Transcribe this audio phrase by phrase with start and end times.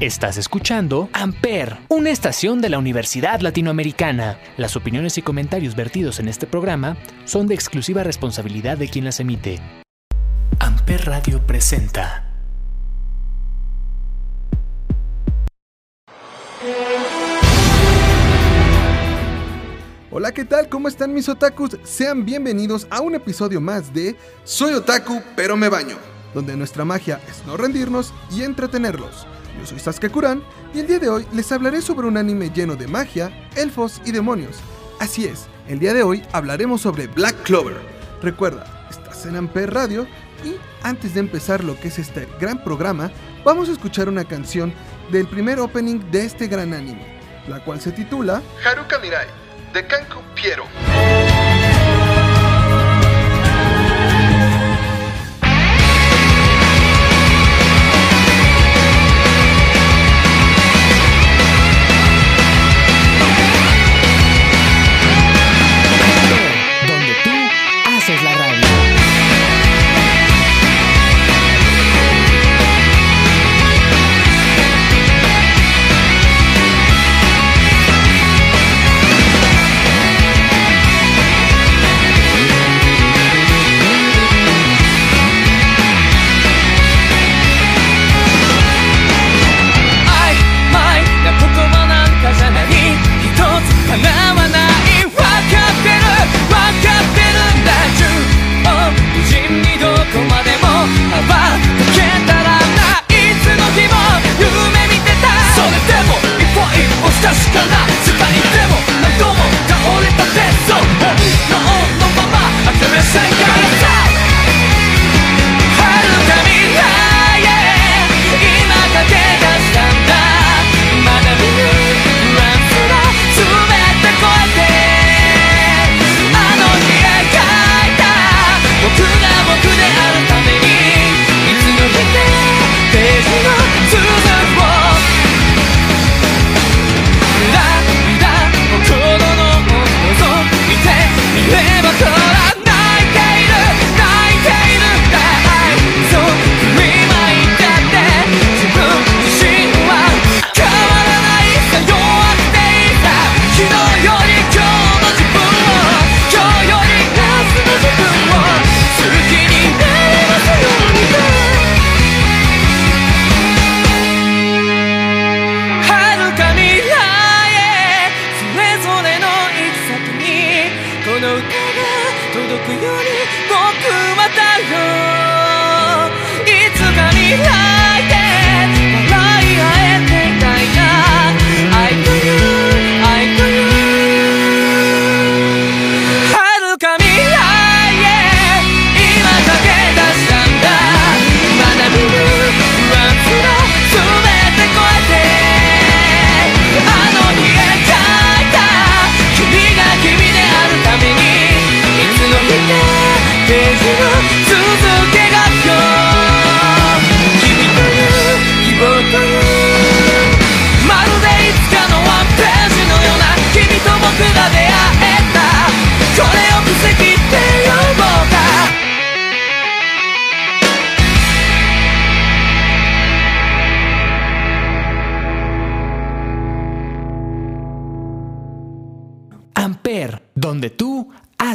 [0.00, 4.38] Estás escuchando Amper, una estación de la Universidad Latinoamericana.
[4.56, 9.20] Las opiniones y comentarios vertidos en este programa son de exclusiva responsabilidad de quien las
[9.20, 9.60] emite.
[10.58, 12.24] Amper Radio presenta.
[20.10, 20.70] Hola, ¿qué tal?
[20.70, 21.76] ¿Cómo están mis otakus?
[21.82, 25.98] Sean bienvenidos a un episodio más de Soy otaku, pero me baño,
[26.32, 29.26] donde nuestra magia es no rendirnos y entretenerlos.
[29.60, 30.42] Yo soy Sasuke Kuran
[30.74, 34.12] y el día de hoy les hablaré sobre un anime lleno de magia, elfos y
[34.12, 34.56] demonios.
[34.98, 37.76] Así es, el día de hoy hablaremos sobre Black Clover.
[38.22, 40.06] Recuerda, estás en Amper Radio
[40.44, 43.10] y antes de empezar lo que es este gran programa,
[43.44, 44.72] vamos a escuchar una canción
[45.12, 47.04] del primer opening de este gran anime,
[47.46, 49.26] la cual se titula Haruka Mirai
[49.74, 50.64] de Kanku Piero.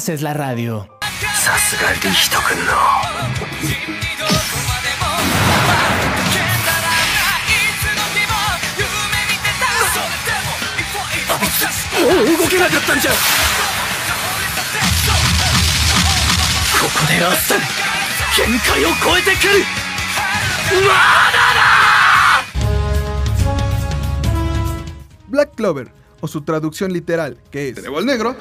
[0.05, 0.87] haces la radio.
[25.27, 25.91] Black Clover,
[26.21, 28.35] o su traducción literal, que es Trébol Negro,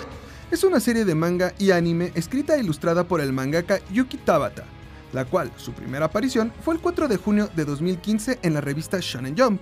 [0.50, 4.64] es una serie de manga y anime escrita e ilustrada por el mangaka Yuki Tabata,
[5.12, 8.99] la cual su primera aparición fue el 4 de junio de 2015 en la revista
[9.00, 9.61] Shonen Jump.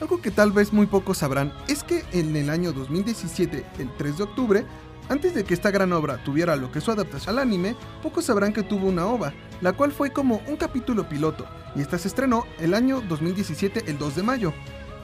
[0.00, 4.18] Algo que tal vez muy pocos sabrán es que en el año 2017, el 3
[4.18, 4.64] de octubre,
[5.08, 8.24] antes de que esta gran obra tuviera lo que es su adaptación al anime, pocos
[8.24, 11.46] sabrán que tuvo una ova, la cual fue como un capítulo piloto,
[11.76, 14.52] y esta se estrenó el año 2017, el 2 de mayo.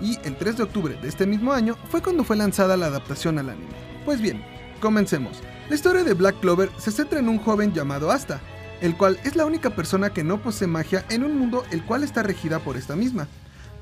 [0.01, 3.37] y el 3 de octubre de este mismo año fue cuando fue lanzada la adaptación
[3.41, 3.73] al anime.
[4.05, 4.45] Pues bien,
[4.79, 5.41] comencemos.
[5.69, 8.41] La historia de Black Clover se centra en un joven llamado Asta,
[8.81, 12.05] el cual es la única persona que no posee magia en un mundo el cual
[12.05, 13.29] está regida por esta misma.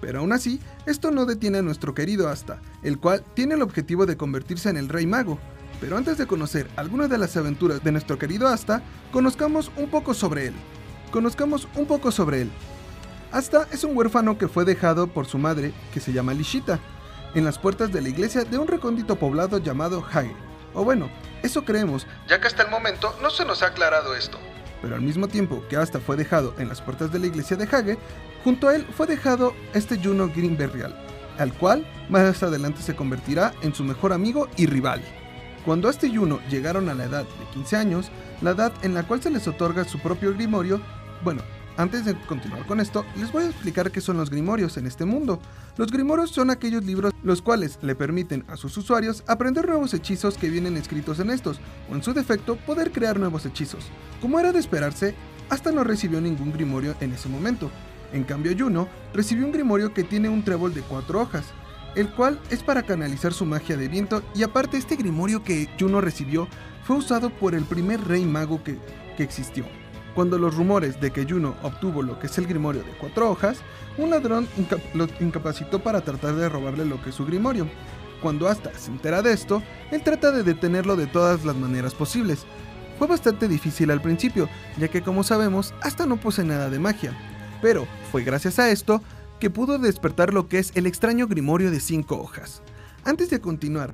[0.00, 4.06] Pero aún así, esto no detiene a nuestro querido Asta, el cual tiene el objetivo
[4.06, 5.38] de convertirse en el Rey Mago.
[5.80, 8.82] Pero antes de conocer algunas de las aventuras de nuestro querido Asta,
[9.12, 10.54] conozcamos un poco sobre él.
[11.10, 12.50] Conozcamos un poco sobre él.
[13.32, 16.80] Asta es un huérfano que fue dejado por su madre, que se llama Lishita,
[17.34, 20.34] en las puertas de la iglesia de un recóndito poblado llamado Hage.
[20.76, 21.08] O bueno,
[21.42, 24.38] eso creemos, ya que hasta el momento no se nos ha aclarado esto.
[24.82, 27.64] Pero al mismo tiempo que Asta fue dejado en las puertas de la iglesia de
[27.64, 27.98] Hage,
[28.44, 30.94] junto a él fue dejado este Juno Greenberrial,
[31.38, 35.02] al cual más adelante se convertirá en su mejor amigo y rival.
[35.64, 38.10] Cuando Asta y Juno llegaron a la edad de 15 años,
[38.42, 40.82] la edad en la cual se les otorga su propio grimorio,
[41.24, 41.40] bueno,
[41.78, 45.06] antes de continuar con esto, les voy a explicar qué son los grimorios en este
[45.06, 45.40] mundo.
[45.76, 50.38] Los grimorios son aquellos libros los cuales le permiten a sus usuarios aprender nuevos hechizos
[50.38, 53.84] que vienen escritos en estos, o en su defecto, poder crear nuevos hechizos.
[54.22, 55.14] Como era de esperarse,
[55.50, 57.70] hasta no recibió ningún grimorio en ese momento.
[58.14, 61.44] En cambio, Juno recibió un grimorio que tiene un trébol de cuatro hojas,
[61.94, 66.00] el cual es para canalizar su magia de viento y aparte este grimorio que Juno
[66.00, 66.48] recibió
[66.84, 68.78] fue usado por el primer rey mago que,
[69.16, 69.66] que existió.
[70.16, 73.58] Cuando los rumores de que Juno obtuvo lo que es el grimorio de cuatro hojas,
[73.98, 74.48] un ladrón
[74.94, 77.68] lo incapacitó para tratar de robarle lo que es su grimorio.
[78.22, 82.46] Cuando Asta se entera de esto, él trata de detenerlo de todas las maneras posibles.
[82.98, 84.48] Fue bastante difícil al principio,
[84.78, 87.12] ya que como sabemos, Asta no posee nada de magia.
[87.60, 89.02] Pero fue gracias a esto
[89.38, 92.62] que pudo despertar lo que es el extraño grimorio de cinco hojas.
[93.04, 93.90] Antes de continuar,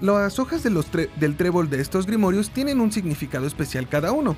[0.00, 4.36] Las hojas de los del trébol de estos grimorios tienen un significado especial cada uno.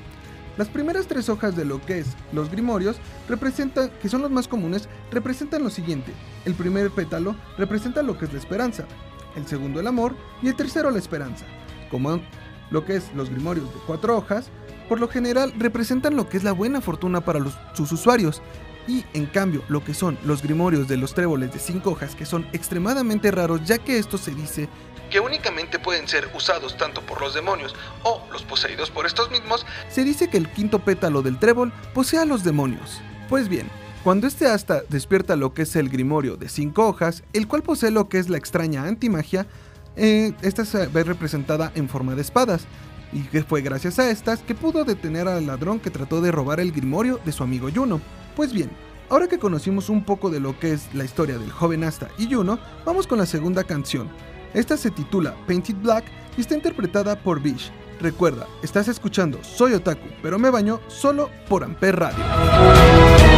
[0.58, 2.96] Las primeras tres hojas de lo que es los grimorios
[3.28, 6.12] representan, que son los más comunes, representan lo siguiente.
[6.44, 8.84] El primer pétalo representa lo que es la esperanza,
[9.36, 11.46] el segundo el amor y el tercero la esperanza.
[11.92, 12.20] Como
[12.72, 14.50] lo que es los grimorios de cuatro hojas,
[14.88, 17.38] por lo general representan lo que es la buena fortuna para
[17.74, 18.42] sus usuarios.
[18.88, 22.26] Y en cambio, lo que son los grimorios de los tréboles de cinco hojas, que
[22.26, 24.68] son extremadamente raros, ya que esto se dice
[25.08, 29.66] que únicamente pueden ser usados tanto por los demonios o los poseídos por estos mismos,
[29.88, 33.00] se dice que el quinto pétalo del trébol posee a los demonios.
[33.28, 33.68] Pues bien,
[34.04, 37.90] cuando este asta despierta lo que es el grimorio de cinco hojas, el cual posee
[37.90, 39.46] lo que es la extraña antimagia,
[39.96, 42.66] eh, esta se ve representada en forma de espadas,
[43.12, 46.60] y que fue gracias a estas que pudo detener al ladrón que trató de robar
[46.60, 48.00] el grimorio de su amigo Juno.
[48.36, 48.70] Pues bien,
[49.08, 52.32] ahora que conocimos un poco de lo que es la historia del joven Asta y
[52.32, 54.08] Juno, vamos con la segunda canción,
[54.54, 56.04] esta se titula Painted Black
[56.36, 57.70] y está interpretada por Bish.
[58.00, 63.37] Recuerda, estás escuchando Soy Otaku, pero me baño solo por Amper Radio.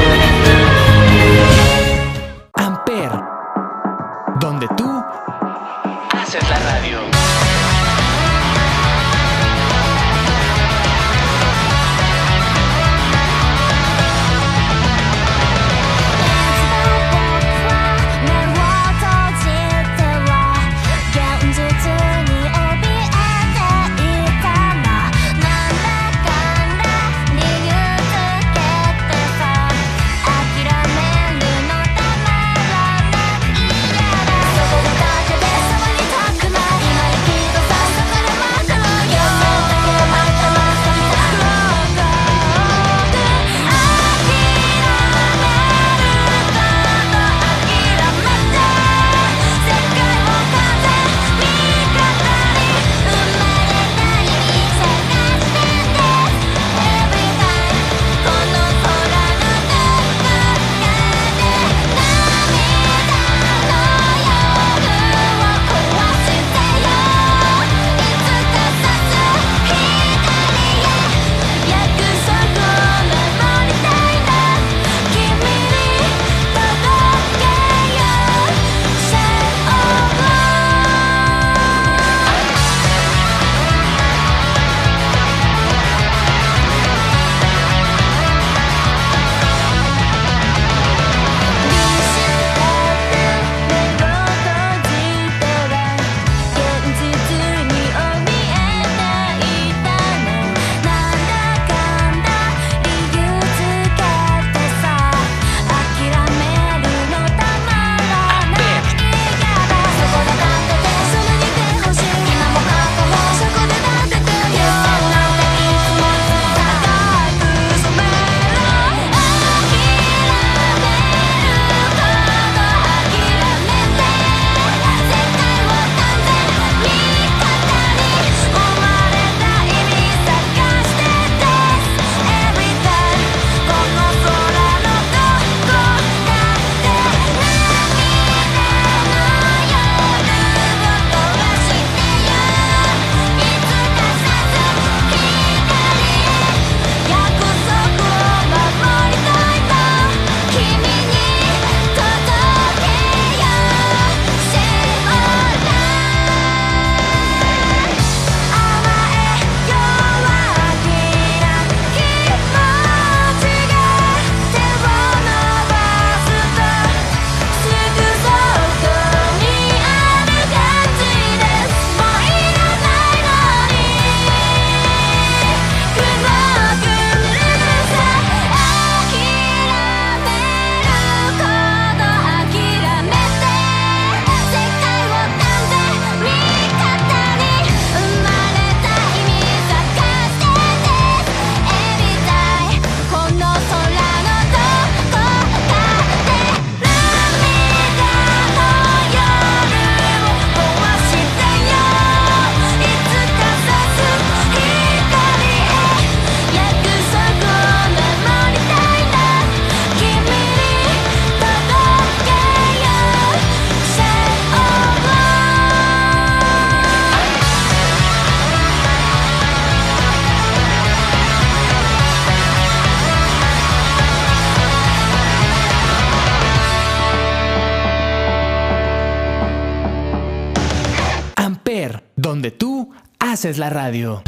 [232.17, 234.25] Donde tú haces la radio.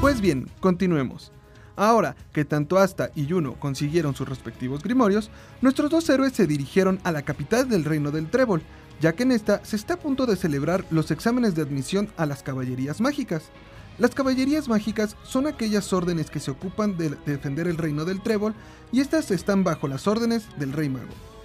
[0.00, 1.32] Pues bien, continuemos.
[1.74, 5.30] Ahora que tanto Asta y Juno consiguieron sus respectivos grimorios,
[5.62, 8.62] nuestros dos héroes se dirigieron a la capital del reino del Trébol,
[9.00, 12.24] ya que en esta se está a punto de celebrar los exámenes de admisión a
[12.24, 13.50] las caballerías mágicas.
[13.98, 18.54] Las caballerías mágicas son aquellas órdenes que se ocupan de defender el reino del Trébol
[18.92, 21.35] y estas están bajo las órdenes del Rey Mago.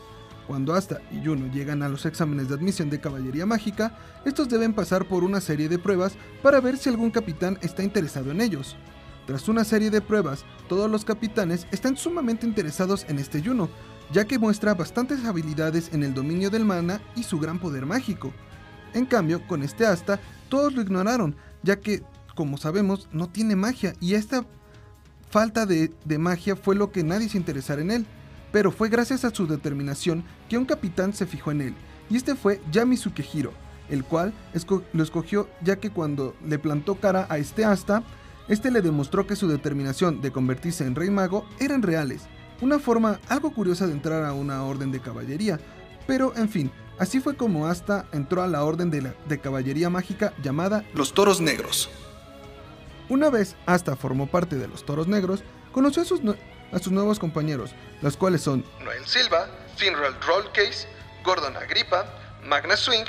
[0.51, 4.73] Cuando Asta y Juno llegan a los exámenes de admisión de caballería mágica, estos deben
[4.73, 8.75] pasar por una serie de pruebas para ver si algún capitán está interesado en ellos.
[9.25, 13.69] Tras una serie de pruebas, todos los capitanes están sumamente interesados en este Juno,
[14.11, 18.33] ya que muestra bastantes habilidades en el dominio del mana y su gran poder mágico.
[18.93, 22.03] En cambio, con este Asta, todos lo ignoraron, ya que,
[22.35, 24.45] como sabemos, no tiene magia y esta
[25.29, 28.05] falta de, de magia fue lo que nadie se interesara en él
[28.51, 31.75] pero fue gracias a su determinación que un capitán se fijó en él,
[32.09, 33.53] y este fue Yami Sukehiro,
[33.89, 34.33] el cual
[34.93, 38.03] lo escogió ya que cuando le plantó cara a este asta,
[38.47, 42.23] este le demostró que su determinación de convertirse en rey mago eran reales,
[42.61, 45.59] una forma algo curiosa de entrar a una orden de caballería,
[46.07, 50.33] pero en fin, así fue como Asta entró a la orden de, de caballería mágica
[50.43, 51.89] llamada los Toros Negros.
[53.09, 56.21] Una vez Asta formó parte de los Toros Negros, conoció a sus,
[56.71, 60.87] a sus nuevos compañeros, los cuales son Noel Silva, Finral Rollcase,
[61.23, 62.05] Gordon Agrippa,
[62.43, 63.05] Magna Swing,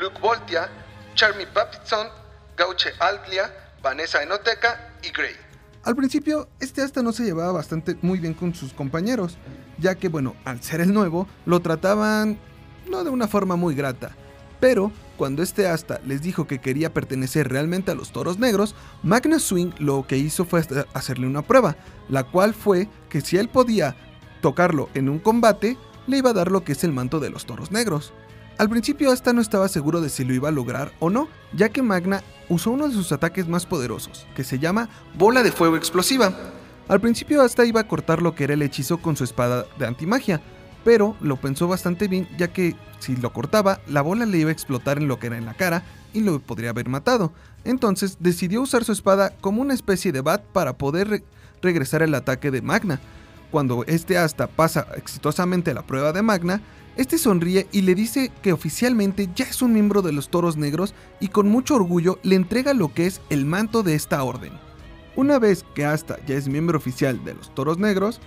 [0.00, 0.68] Luke Voltia,
[1.14, 2.08] Charmy Baptison,
[2.56, 5.34] Gauche Altlia, Vanessa Enoteca y Gray.
[5.84, 9.38] Al principio, este hasta no se llevaba bastante muy bien con sus compañeros,
[9.78, 12.38] ya que, bueno, al ser el nuevo, lo trataban
[12.90, 14.16] no de una forma muy grata.
[14.60, 19.38] Pero, cuando este asta les dijo que quería pertenecer realmente a los toros negros, Magna
[19.38, 20.62] Swing lo que hizo fue
[20.94, 21.76] hacerle una prueba,
[22.08, 23.96] la cual fue que si él podía
[24.40, 27.46] tocarlo en un combate, le iba a dar lo que es el manto de los
[27.46, 28.12] toros negros.
[28.58, 31.68] Al principio Asta no estaba seguro de si lo iba a lograr o no, ya
[31.68, 35.76] que Magna usó uno de sus ataques más poderosos, que se llama Bola de Fuego
[35.76, 36.32] Explosiva.
[36.88, 39.86] Al principio Asta iba a cortar lo que era el hechizo con su espada de
[39.86, 40.40] antimagia,
[40.86, 44.52] pero lo pensó bastante bien ya que si lo cortaba, la bola le iba a
[44.52, 45.82] explotar en lo que era en la cara
[46.14, 47.32] y lo podría haber matado.
[47.64, 51.24] Entonces decidió usar su espada como una especie de bat para poder
[51.60, 53.00] regresar el ataque de Magna.
[53.50, 56.60] Cuando este asta pasa exitosamente la prueba de Magna,
[56.94, 60.94] este sonríe y le dice que oficialmente ya es un miembro de los Toros Negros
[61.18, 64.52] y con mucho orgullo le entrega lo que es el manto de esta orden.
[65.16, 68.20] Una vez que Asta ya es miembro oficial de los Toros Negros,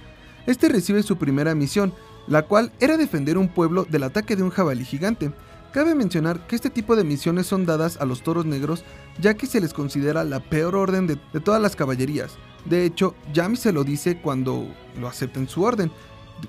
[0.46, 1.94] este recibe su primera misión,
[2.30, 5.34] la cual era defender un pueblo del ataque de un jabalí gigante.
[5.74, 8.84] Cabe mencionar que este tipo de misiones son dadas a los toros negros
[9.20, 12.38] ya que se les considera la peor orden de, todas las caballerías.
[12.66, 14.68] De hecho, Yami se lo dice cuando
[14.98, 15.92] lo acepta en su orden,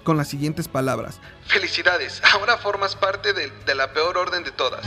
[0.05, 1.21] con las siguientes palabras.
[1.47, 4.85] Felicidades, ahora formas parte de, de la peor orden de todas.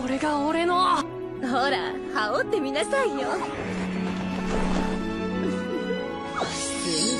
[0.00, 1.02] これが俺のほ
[1.42, 3.28] ら羽織ってみなさいよ
[6.50, 7.18] 水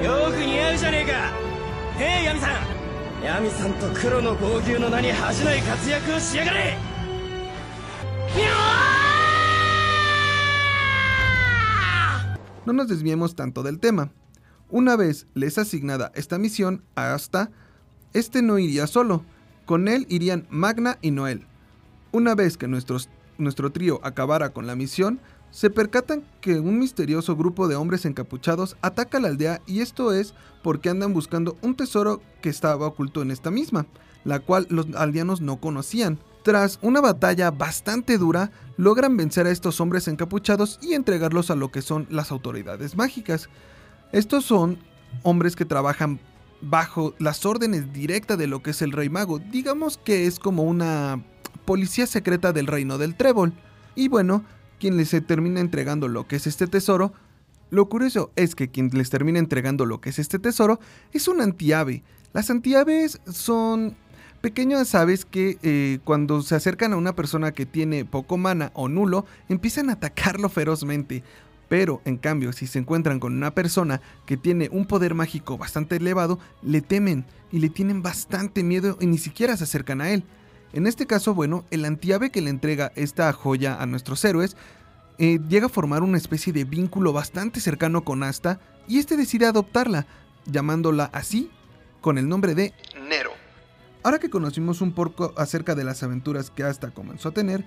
[0.00, 1.12] 田よく似合うじゃねえか
[1.98, 2.52] ねえヤミさん
[3.22, 6.78] ヤミさんと黒の防牛の名に恥じない活躍をしやがれ
[12.64, 14.12] No nos desviemos tanto del tema.
[14.70, 17.50] Una vez les asignada esta misión a Asta,
[18.12, 19.24] este no iría solo,
[19.68, 21.44] con él irían Magna y Noel.
[22.10, 25.20] Una vez que nuestro trío acabara con la misión,
[25.50, 30.32] se percatan que un misterioso grupo de hombres encapuchados ataca la aldea y esto es
[30.62, 33.84] porque andan buscando un tesoro que estaba oculto en esta misma,
[34.24, 36.18] la cual los aldeanos no conocían.
[36.44, 41.70] Tras una batalla bastante dura, logran vencer a estos hombres encapuchados y entregarlos a lo
[41.70, 43.50] que son las autoridades mágicas.
[44.12, 44.78] Estos son
[45.24, 46.20] hombres que trabajan
[46.60, 49.38] bajo las órdenes directas de lo que es el Rey Mago.
[49.38, 51.22] Digamos que es como una
[51.64, 53.52] policía secreta del reino del Trébol.
[53.94, 54.44] Y bueno,
[54.78, 57.12] quien les termina entregando lo que es este tesoro.
[57.70, 60.80] Lo curioso es que quien les termina entregando lo que es este tesoro
[61.12, 62.02] es un antiave.
[62.32, 63.96] Las antiaves son
[64.40, 68.88] pequeñas aves que eh, cuando se acercan a una persona que tiene poco mana o
[68.88, 71.22] nulo, empiezan a atacarlo ferozmente.
[71.68, 75.96] Pero, en cambio, si se encuentran con una persona que tiene un poder mágico bastante
[75.96, 80.24] elevado, le temen y le tienen bastante miedo y ni siquiera se acercan a él.
[80.72, 84.56] En este caso, bueno, el antiave que le entrega esta joya a nuestros héroes
[85.18, 89.46] eh, llega a formar una especie de vínculo bastante cercano con Asta y este decide
[89.46, 90.06] adoptarla,
[90.46, 91.50] llamándola así
[92.00, 92.72] con el nombre de
[93.08, 93.32] Nero.
[94.04, 97.64] Ahora que conocimos un poco acerca de las aventuras que Asta comenzó a tener,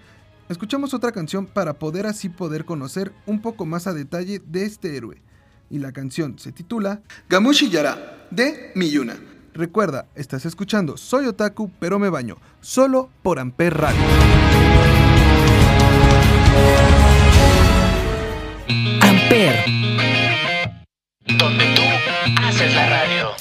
[0.51, 4.95] escuchamos otra canción para poder así poder conocer un poco más a detalle de este
[4.95, 5.21] héroe.
[5.69, 9.15] Y la canción se titula Gamushi Yara de Miyuna.
[9.53, 14.01] Recuerda, estás escuchando Soy Otaku pero me baño, solo por Amper Radio.
[19.01, 19.65] Amper,
[21.37, 21.81] donde tú
[22.41, 23.31] haces la radio.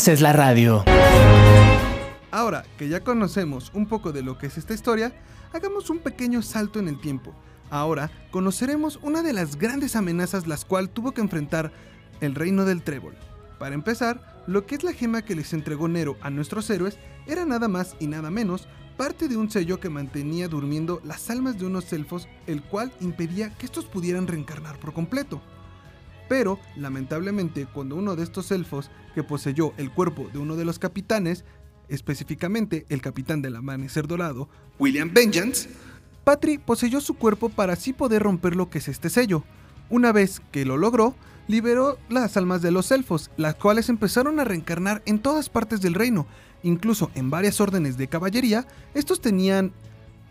[0.00, 0.82] Haces la radio.
[2.30, 5.12] Ahora que ya conocemos un poco de lo que es esta historia,
[5.52, 7.34] hagamos un pequeño salto en el tiempo.
[7.68, 11.70] Ahora conoceremos una de las grandes amenazas las cual tuvo que enfrentar
[12.22, 13.14] el reino del trébol.
[13.58, 17.44] Para empezar, lo que es la gema que les entregó Nero a nuestros héroes era
[17.44, 21.66] nada más y nada menos parte de un sello que mantenía durmiendo las almas de
[21.66, 25.42] unos elfos, el cual impedía que estos pudieran reencarnar por completo.
[26.30, 30.78] Pero, lamentablemente, cuando uno de estos elfos, que poseyó el cuerpo de uno de los
[30.78, 31.44] capitanes,
[31.88, 35.68] específicamente el capitán del amanecer dorado, William Vengeance,
[36.22, 39.42] Patri poseyó su cuerpo para así poder romper lo que es este sello.
[39.88, 41.16] Una vez que lo logró,
[41.48, 45.94] liberó las almas de los elfos, las cuales empezaron a reencarnar en todas partes del
[45.94, 46.28] reino,
[46.62, 49.72] incluso en varias órdenes de caballería, estos tenían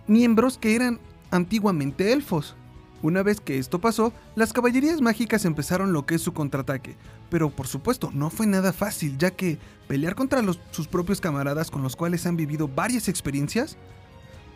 [0.08, 2.56] miembros que eran antiguamente elfos.
[3.02, 6.98] Una vez que esto pasó, las caballerías mágicas empezaron lo que es su contraataque,
[7.30, 9.58] pero por supuesto no fue nada fácil, ya que
[9.88, 13.78] pelear contra sus propios camaradas con los cuales han vivido varias experiencias,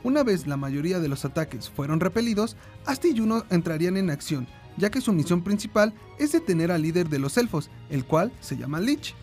[0.04, 4.48] una vez la mayoría de los ataques fueron repelidos, Asti y Juno entrarían en acción,
[4.76, 8.58] ya que su misión principal es detener al líder de los elfos, el cual se
[8.58, 9.16] llama Lich.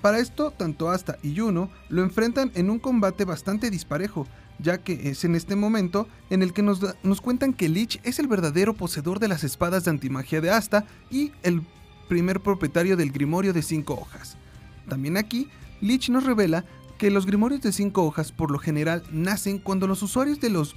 [0.00, 4.26] Para esto, tanto Asta y Juno lo enfrentan en un combate bastante disparejo,
[4.58, 8.18] ya que es en este momento en el que nos, nos cuentan que Lich es
[8.18, 11.62] el verdadero poseedor de las espadas de antimagia de Asta y el
[12.08, 14.36] primer propietario del Grimorio de cinco hojas.
[14.88, 15.48] También aquí,
[15.80, 16.64] Lich nos revela
[16.98, 20.74] que los Grimorios de cinco hojas por lo general nacen cuando los usuarios de los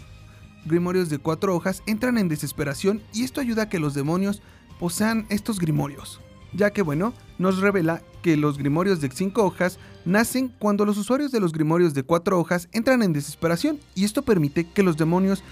[0.66, 4.42] Grimorios de cuatro hojas entran en desesperación y esto ayuda a que los demonios
[4.80, 6.20] posean estos Grimorios.
[6.54, 11.32] Ya que bueno, nos revela que los Grimorios de cinco hojas nacen cuando los usuarios
[11.32, 15.44] de los Grimorios de cuatro hojas entran en desesperación y esto permite que los demonios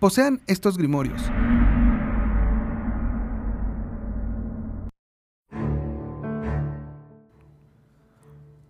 [0.00, 1.22] posean estos Grimorios.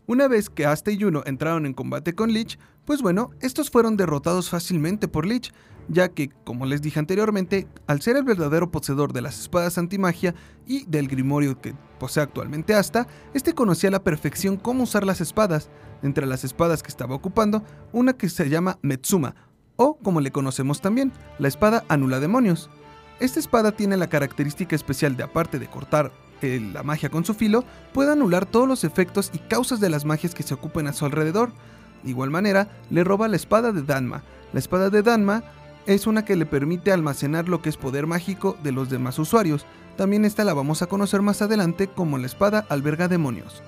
[0.09, 3.97] Una vez que Asta y Juno entraron en combate con Lich, pues bueno, estos fueron
[3.97, 5.53] derrotados fácilmente por Lich,
[5.89, 10.35] ya que, como les dije anteriormente, al ser el verdadero poseedor de las espadas antimagia
[10.67, 15.21] y del grimorio que posee actualmente Asta, este conocía a la perfección cómo usar las
[15.21, 15.71] espadas.
[16.03, 19.35] Entre las espadas que estaba ocupando, una que se llama Metsuma,
[19.77, 22.69] o como le conocemos también, la espada anula demonios.
[23.19, 27.33] Esta espada tiene la característica especial de aparte de cortar eh, la magia con su
[27.33, 30.93] filo, puede anular todos los efectos y causas de las magias que se ocupen a
[30.93, 31.51] su alrededor.
[32.03, 34.23] De igual manera, le roba la espada de Danma.
[34.53, 35.43] La espada de Danma
[35.87, 39.65] es una que le permite almacenar lo que es poder mágico de los demás usuarios.
[39.97, 43.63] También esta la vamos a conocer más adelante como la espada alberga demonios.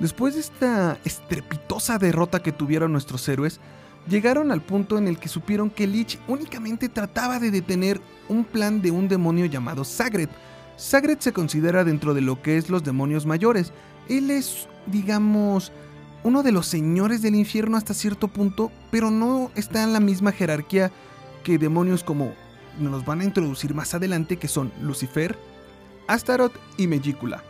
[0.00, 3.60] Después de esta estrepitosa derrota que tuvieron nuestros héroes,
[4.08, 8.80] llegaron al punto en el que supieron que Lich únicamente trataba de detener un plan
[8.82, 10.30] de un demonio llamado Sagred.
[10.76, 13.72] Sagred se considera dentro de lo que es los demonios mayores.
[14.08, 15.70] Él es, digamos,
[16.24, 20.32] uno de los señores del infierno hasta cierto punto, pero no está en la misma
[20.32, 20.90] jerarquía
[21.42, 22.32] que demonios como
[22.78, 25.36] nos van a introducir más adelante, que son Lucifer,
[26.08, 27.42] Astaroth y Megicula.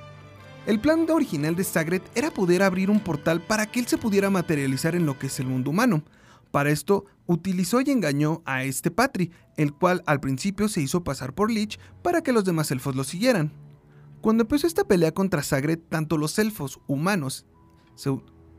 [0.67, 4.31] El plan original de Sagred era poder abrir un portal para que él se pudiera
[4.31, 6.05] materializar en lo que es el mundo humano.
[6.53, 11.35] Para esto, utilizó y engañó a este Patri, el cual al principio se hizo pasar
[11.35, 13.53] por Lich para que los demás elfos lo siguieran.
[14.21, 17.47] Cuando empezó esta pelea contra Sagred, tanto los elfos, humanos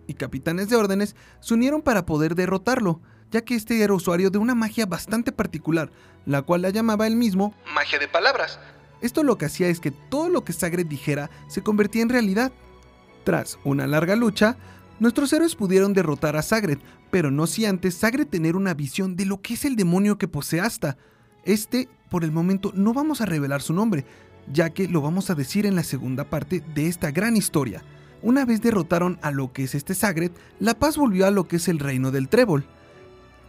[0.07, 3.01] y capitanes de órdenes se unieron para poder derrotarlo,
[3.33, 5.89] ya que este era usuario de una magia bastante particular,
[6.25, 8.59] la cual la llamaba él mismo magia de palabras.
[9.01, 12.53] Esto lo que hacía es que todo lo que Sagred dijera se convertía en realidad.
[13.23, 14.55] Tras una larga lucha,
[14.99, 16.77] nuestros héroes pudieron derrotar a Sagred,
[17.09, 20.27] pero no si antes Sagred tener una visión de lo que es el demonio que
[20.27, 20.95] posee Asta.
[21.43, 24.05] Este, por el momento, no vamos a revelar su nombre,
[24.53, 27.83] ya que lo vamos a decir en la segunda parte de esta gran historia.
[28.21, 31.55] Una vez derrotaron a lo que es este Sagred, la paz volvió a lo que
[31.55, 32.65] es el reino del Trébol.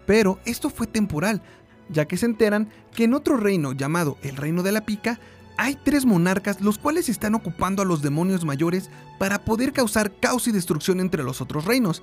[0.07, 1.43] Pero esto fue temporal,
[1.89, 5.19] ya que se enteran que en otro reino llamado el Reino de la Pica
[5.57, 10.49] hay tres monarcas los cuales están ocupando a los demonios mayores para poder causar caos
[10.49, 12.03] y destrucción entre los otros reinos.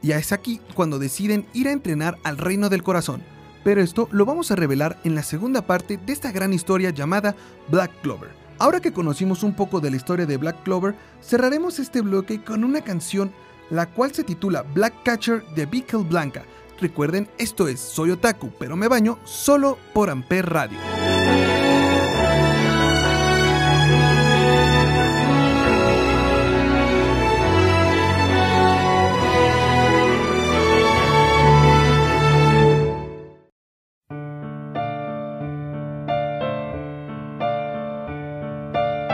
[0.00, 3.22] Y es aquí cuando deciden ir a entrenar al Reino del Corazón.
[3.64, 7.34] Pero esto lo vamos a revelar en la segunda parte de esta gran historia llamada
[7.68, 8.30] Black Clover.
[8.58, 12.62] Ahora que conocimos un poco de la historia de Black Clover, cerraremos este bloque con
[12.62, 13.32] una canción
[13.70, 16.44] la cual se titula Black Catcher de Bickel Blanca.
[16.80, 20.78] Recuerden, esto es Soy Otaku, pero me baño solo por Amper Radio.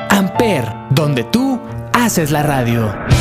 [0.08, 1.60] Amper, donde tú
[1.92, 3.19] haces la radio.「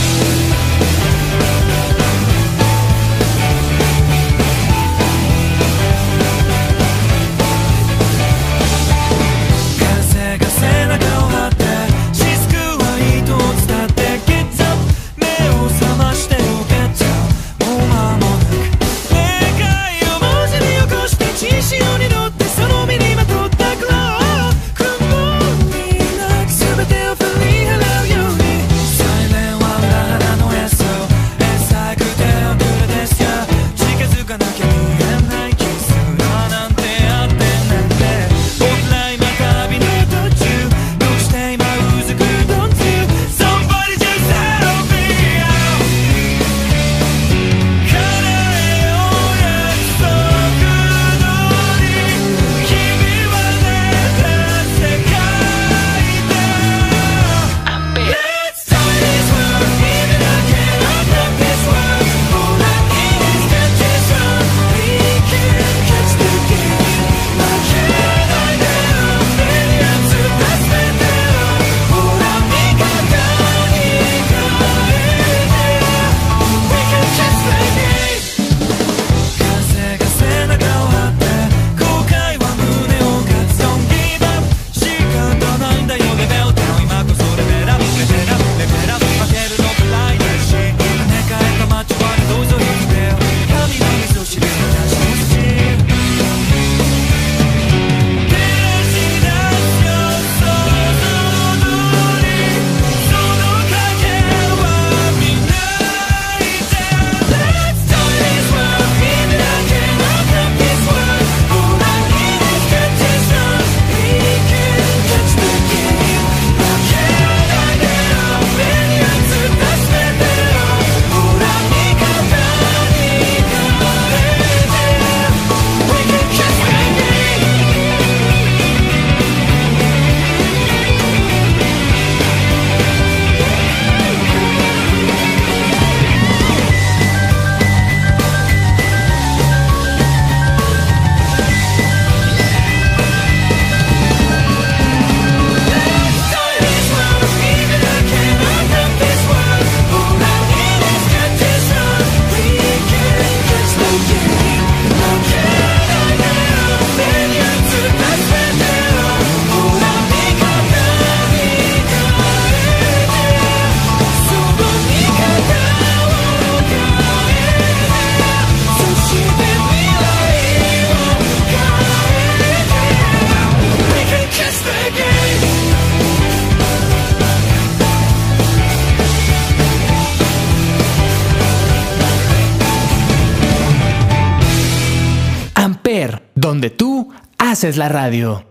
[186.50, 188.44] donde tú haces la radio.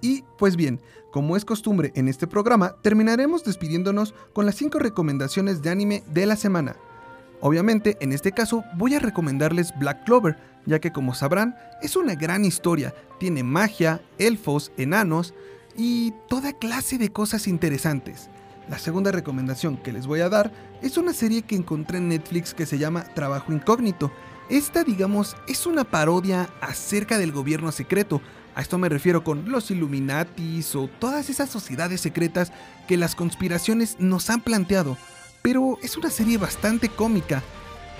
[0.00, 5.60] Y pues bien, como es costumbre en este programa, terminaremos despidiéndonos con las 5 recomendaciones
[5.60, 6.76] de anime de la semana.
[7.42, 12.14] Obviamente, en este caso, voy a recomendarles Black Clover, ya que como sabrán, es una
[12.14, 15.34] gran historia, tiene magia, elfos, enanos
[15.76, 18.30] y toda clase de cosas interesantes.
[18.72, 22.54] La segunda recomendación que les voy a dar es una serie que encontré en Netflix
[22.54, 24.10] que se llama Trabajo Incógnito.
[24.48, 28.22] Esta, digamos, es una parodia acerca del gobierno secreto.
[28.54, 32.50] A esto me refiero con los Illuminatis o todas esas sociedades secretas
[32.88, 34.96] que las conspiraciones nos han planteado.
[35.42, 37.42] Pero es una serie bastante cómica.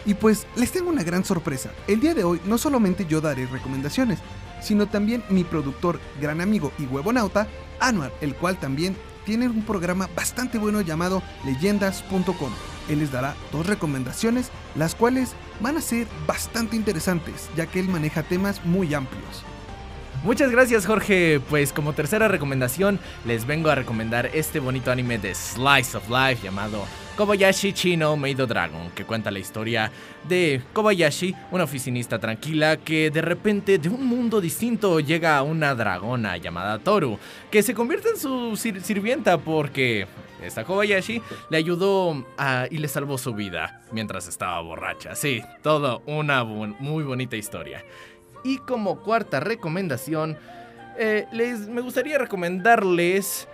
[0.07, 1.71] Y pues les tengo una gran sorpresa.
[1.87, 4.21] El día de hoy no solamente yo daré recomendaciones,
[4.63, 7.47] sino también mi productor, gran amigo y huevonauta,
[7.79, 12.53] Anuar, el cual también tiene un programa bastante bueno llamado leyendas.com.
[12.89, 17.89] Él les dará dos recomendaciones, las cuales van a ser bastante interesantes, ya que él
[17.89, 19.45] maneja temas muy amplios.
[20.25, 25.35] Muchas gracias Jorge, pues como tercera recomendación les vengo a recomendar este bonito anime de
[25.35, 26.85] Slice of Life llamado
[27.17, 29.91] Kobayashi Chino Meido Dragon, que cuenta la historia
[30.29, 36.37] de Kobayashi, una oficinista tranquila que de repente de un mundo distinto llega una dragona
[36.37, 37.19] llamada Toru,
[37.51, 40.07] que se convierte en su sir- sirvienta porque
[40.41, 45.17] esta Kobayashi le ayudó a- y le salvó su vida mientras estaba borracha.
[45.17, 47.85] Sí, todo una muy bonita historia.
[48.45, 50.37] Y como cuarta recomendación,
[50.99, 53.49] eh, les, me gustaría recomendarles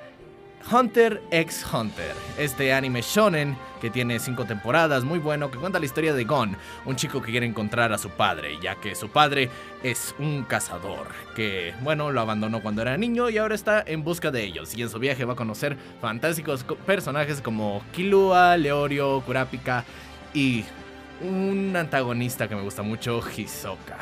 [0.72, 5.84] Hunter x Hunter, este anime shonen que tiene cinco temporadas, muy bueno, que cuenta la
[5.86, 9.48] historia de Gon, un chico que quiere encontrar a su padre, ya que su padre
[9.84, 14.32] es un cazador, que, bueno, lo abandonó cuando era niño y ahora está en busca
[14.32, 19.20] de ellos, y en su viaje va a conocer fantásticos co- personajes como Killua, Leorio,
[19.20, 19.84] Kurapika
[20.34, 20.64] y
[21.22, 23.96] un antagonista que me gusta mucho, Hisoka.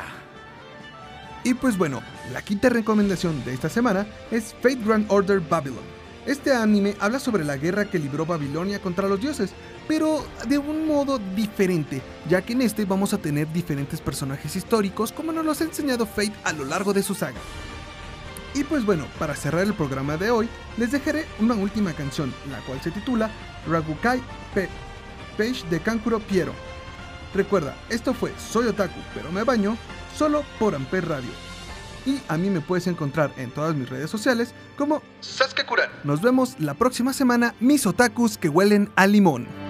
[1.47, 5.79] Y pues bueno, la quinta recomendación de esta semana es Fate Grand Order Babylon.
[6.25, 9.51] Este anime habla sobre la guerra que libró Babilonia contra los dioses,
[9.87, 15.13] pero de un modo diferente, ya que en este vamos a tener diferentes personajes históricos
[15.13, 17.39] como nos los ha enseñado Fate a lo largo de su saga.
[18.53, 22.59] Y pues bueno, para cerrar el programa de hoy, les dejaré una última canción, la
[22.65, 23.31] cual se titula
[23.69, 24.21] Ragukai
[24.53, 24.67] Pe
[25.37, 26.51] Page de Kankuro Piero.
[27.33, 29.77] Recuerda, esto fue Soy Otaku, pero me baño,
[30.17, 31.29] solo por Amper Radio.
[32.05, 35.89] Y a mí me puedes encontrar en todas mis redes sociales como Sasuke Kuran.
[36.03, 39.66] nos vemos la próxima semana, mis otakus que huelen a limón.